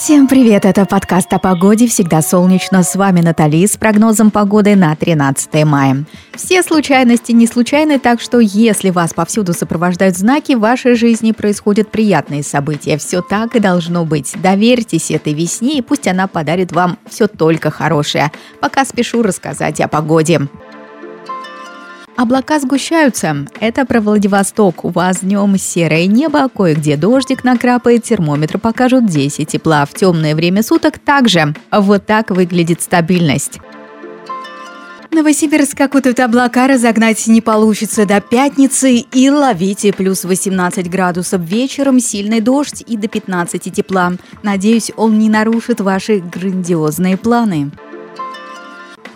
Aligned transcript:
Всем 0.00 0.28
привет, 0.28 0.64
это 0.64 0.86
подкаст 0.86 1.30
о 1.34 1.38
погоде 1.38 1.86
«Всегда 1.86 2.22
солнечно». 2.22 2.82
С 2.82 2.96
вами 2.96 3.20
Натали 3.20 3.66
с 3.66 3.76
прогнозом 3.76 4.30
погоды 4.30 4.74
на 4.74 4.96
13 4.96 5.66
мая. 5.66 6.06
Все 6.34 6.62
случайности 6.62 7.32
не 7.32 7.46
случайны, 7.46 7.98
так 7.98 8.22
что 8.22 8.40
если 8.40 8.88
вас 8.88 9.12
повсюду 9.12 9.52
сопровождают 9.52 10.16
знаки, 10.16 10.54
в 10.54 10.60
вашей 10.60 10.94
жизни 10.94 11.32
происходят 11.32 11.90
приятные 11.90 12.42
события. 12.42 12.96
Все 12.96 13.20
так 13.20 13.54
и 13.56 13.60
должно 13.60 14.06
быть. 14.06 14.32
Доверьтесь 14.42 15.10
этой 15.10 15.34
весне, 15.34 15.76
и 15.76 15.82
пусть 15.82 16.08
она 16.08 16.28
подарит 16.28 16.72
вам 16.72 16.96
все 17.06 17.26
только 17.28 17.70
хорошее. 17.70 18.32
Пока 18.62 18.86
спешу 18.86 19.22
рассказать 19.22 19.82
о 19.82 19.88
погоде. 19.88 20.48
Облака 22.20 22.58
сгущаются. 22.60 23.46
Это 23.60 23.86
про 23.86 24.02
Владивосток. 24.02 24.84
У 24.84 24.90
вас 24.90 25.20
днем 25.20 25.56
серое 25.56 26.04
небо, 26.04 26.50
кое-где 26.54 26.98
дождик 26.98 27.44
накрапает, 27.44 28.04
термометр 28.04 28.58
покажут 28.58 29.06
10 29.06 29.48
тепла. 29.48 29.86
В 29.86 29.94
темное 29.94 30.34
время 30.34 30.62
суток 30.62 30.98
также. 30.98 31.54
Вот 31.72 32.04
так 32.04 32.28
выглядит 32.28 32.82
стабильность. 32.82 33.58
Новосибирск, 35.10 35.74
как 35.78 35.94
вот 35.94 36.04
это 36.04 36.26
облака 36.26 36.66
разогнать 36.66 37.26
не 37.26 37.40
получится 37.40 38.04
до 38.04 38.20
пятницы 38.20 38.96
и 38.96 39.30
ловите 39.30 39.90
плюс 39.94 40.24
18 40.24 40.90
градусов 40.90 41.40
вечером, 41.40 42.00
сильный 42.00 42.42
дождь 42.42 42.84
и 42.86 42.98
до 42.98 43.08
15 43.08 43.72
тепла. 43.72 44.12
Надеюсь, 44.42 44.92
он 44.94 45.18
не 45.18 45.30
нарушит 45.30 45.80
ваши 45.80 46.18
грандиозные 46.18 47.16
планы. 47.16 47.70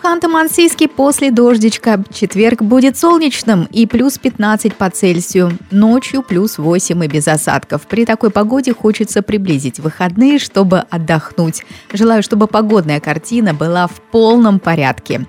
Ханты-Мансийске 0.05 0.87
после 0.87 1.31
дождичка. 1.31 2.03
Четверг 2.13 2.61
будет 2.61 2.95
солнечным 2.95 3.67
и 3.71 3.87
плюс 3.87 4.19
15 4.19 4.75
по 4.75 4.91
Цельсию. 4.91 5.57
Ночью 5.71 6.21
плюс 6.21 6.59
8 6.59 7.03
и 7.03 7.07
без 7.07 7.27
осадков. 7.27 7.87
При 7.87 8.05
такой 8.05 8.29
погоде 8.29 8.71
хочется 8.71 9.23
приблизить 9.23 9.79
выходные, 9.79 10.37
чтобы 10.37 10.81
отдохнуть. 10.91 11.63
Желаю, 11.91 12.21
чтобы 12.21 12.45
погодная 12.45 12.99
картина 12.99 13.55
была 13.55 13.87
в 13.87 13.99
полном 14.11 14.59
порядке. 14.59 15.25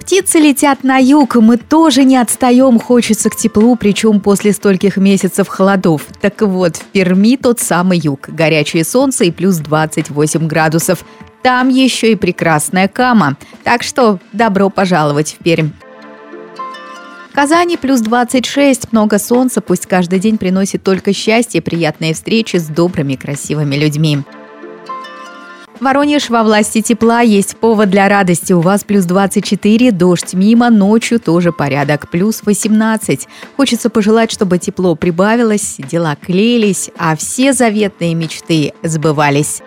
Птицы 0.00 0.38
летят 0.38 0.82
на 0.82 0.98
юг, 0.98 1.36
мы 1.36 1.58
тоже 1.58 2.02
не 2.02 2.16
отстаем, 2.16 2.80
хочется 2.80 3.30
к 3.30 3.36
теплу, 3.36 3.76
причем 3.76 4.20
после 4.20 4.52
стольких 4.52 4.96
месяцев 4.96 5.46
холодов. 5.46 6.02
Так 6.20 6.42
вот, 6.42 6.76
в 6.76 6.84
Перми 6.86 7.36
тот 7.36 7.60
самый 7.60 7.98
юг, 7.98 8.28
горячее 8.28 8.84
солнце 8.84 9.24
и 9.24 9.30
плюс 9.30 9.58
28 9.58 10.46
градусов. 10.48 11.04
Там 11.46 11.68
еще 11.68 12.10
и 12.10 12.16
прекрасная 12.16 12.88
Кама. 12.88 13.36
Так 13.62 13.84
что 13.84 14.18
добро 14.32 14.68
пожаловать 14.68 15.36
в 15.38 15.44
Пермь. 15.44 15.70
Казани 17.32 17.76
плюс 17.76 18.00
26, 18.00 18.90
много 18.90 19.20
солнца, 19.20 19.60
пусть 19.60 19.86
каждый 19.86 20.18
день 20.18 20.38
приносит 20.38 20.82
только 20.82 21.12
счастье, 21.12 21.62
приятные 21.62 22.14
встречи 22.14 22.56
с 22.56 22.66
добрыми, 22.66 23.14
красивыми 23.14 23.76
людьми. 23.76 24.24
Воронеж 25.78 26.30
во 26.30 26.42
власти 26.42 26.80
тепла, 26.80 27.20
есть 27.20 27.56
повод 27.58 27.90
для 27.90 28.08
радости. 28.08 28.52
У 28.52 28.60
вас 28.60 28.82
плюс 28.82 29.04
24, 29.04 29.92
дождь 29.92 30.34
мимо, 30.34 30.68
ночью 30.68 31.20
тоже 31.20 31.52
порядок, 31.52 32.10
плюс 32.10 32.42
18. 32.42 33.28
Хочется 33.56 33.88
пожелать, 33.88 34.32
чтобы 34.32 34.58
тепло 34.58 34.96
прибавилось, 34.96 35.76
дела 35.78 36.16
клеились, 36.16 36.90
а 36.98 37.14
все 37.14 37.52
заветные 37.52 38.16
мечты 38.16 38.72
сбывались. 38.82 39.62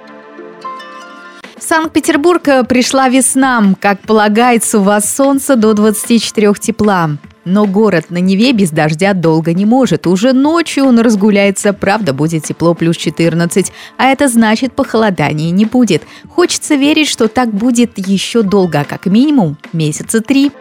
Санкт-Петербург 1.61 2.47
э, 2.47 2.63
пришла 2.63 3.09
весна. 3.09 3.75
Как 3.79 3.99
полагается, 4.01 4.79
у 4.79 4.83
вас 4.83 5.13
солнце 5.13 5.55
до 5.55 5.73
24 5.73 6.53
тепла. 6.55 7.11
Но 7.45 7.65
город 7.65 8.05
на 8.09 8.17
Неве 8.17 8.51
без 8.51 8.69
дождя 8.69 9.13
долго 9.13 9.53
не 9.53 9.65
может. 9.65 10.05
Уже 10.07 10.33
ночью 10.33 10.85
он 10.85 10.99
разгуляется, 10.99 11.73
правда, 11.73 12.13
будет 12.13 12.43
тепло 12.43 12.73
плюс 12.73 12.97
14. 12.97 13.71
А 13.97 14.05
это 14.05 14.27
значит, 14.27 14.73
похолодания 14.73 15.51
не 15.51 15.65
будет. 15.65 16.03
Хочется 16.29 16.75
верить, 16.75 17.07
что 17.07 17.27
так 17.27 17.51
будет 17.51 17.97
еще 17.97 18.43
долго, 18.43 18.81
а 18.81 18.85
как 18.85 19.05
минимум 19.05 19.57
месяца 19.73 20.21
три. 20.21 20.51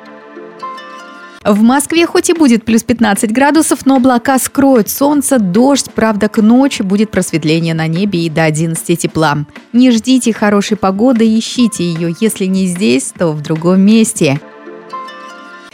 В 1.48 1.62
Москве 1.62 2.04
хоть 2.04 2.28
и 2.28 2.34
будет 2.34 2.66
плюс 2.66 2.82
15 2.82 3.32
градусов, 3.32 3.86
но 3.86 3.96
облака 3.96 4.38
скроют 4.38 4.90
солнце, 4.90 5.38
дождь, 5.38 5.90
правда, 5.94 6.28
к 6.28 6.42
ночи 6.42 6.82
будет 6.82 7.10
просветление 7.10 7.72
на 7.72 7.86
небе 7.86 8.26
и 8.26 8.28
до 8.28 8.44
11 8.44 9.00
тепла. 9.00 9.46
Не 9.72 9.90
ждите 9.90 10.34
хорошей 10.34 10.76
погоды, 10.76 11.24
ищите 11.24 11.84
ее, 11.84 12.14
если 12.20 12.44
не 12.44 12.66
здесь, 12.66 13.14
то 13.16 13.32
в 13.32 13.40
другом 13.40 13.80
месте. 13.80 14.38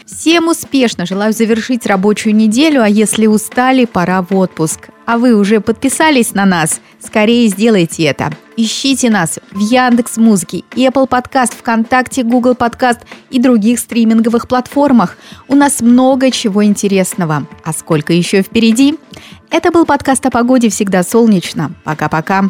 Всем 0.07 0.47
успешно! 0.47 1.07
Желаю 1.07 1.33
завершить 1.33 1.87
рабочую 1.87 2.37
неделю, 2.37 2.81
а 2.81 2.89
если 2.89 3.27
устали, 3.27 3.85
пора 3.85 4.23
в 4.23 4.33
отпуск. 4.37 4.91
А 5.07 5.19
вы 5.19 5.35
уже 5.35 5.61
подписались 5.61 6.35
на 6.35 6.47
нас? 6.47 6.81
Скорее 6.99 7.49
сделайте 7.49 8.05
это. 8.05 8.31
Ищите 8.57 9.11
нас 9.11 9.39
в 9.51 9.59
Яндекс 9.59 10.17
Музыке, 10.17 10.63
Apple 10.71 11.09
Podcast, 11.09 11.55
ВКонтакте, 11.59 12.23
Google 12.23 12.53
Podcast 12.53 13.01
и 13.31 13.41
других 13.41 13.81
стриминговых 13.81 14.49
платформах. 14.49 15.17
У 15.49 15.55
нас 15.55 15.81
много 15.81 16.31
чего 16.31 16.65
интересного. 16.65 17.47
А 17.65 17.73
сколько 17.73 18.13
еще 18.13 18.43
впереди? 18.43 18.99
Это 19.51 19.71
был 19.71 19.85
подкаст 19.85 20.25
о 20.27 20.31
погоде 20.31 20.69
«Всегда 20.69 21.03
солнечно». 21.03 21.73
Пока-пока. 21.85 22.49